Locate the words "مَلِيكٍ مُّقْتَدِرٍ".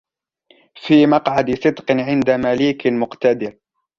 2.29-3.57